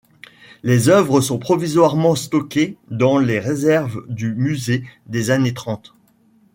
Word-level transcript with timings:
Les 0.63 0.89
œuvres 0.89 1.21
sont 1.21 1.37
provisoirement 1.37 2.15
stockées 2.15 2.75
dans 2.89 3.19
les 3.19 3.37
réserves 3.39 4.03
du 4.07 4.33
musée 4.33 4.83
des 5.05 5.29
Années 5.29 5.53
Trente. 5.53 5.93